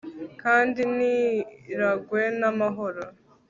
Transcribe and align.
kandi 0.41 0.79
ntirangwe 0.95 2.21
namahoro 2.39 3.03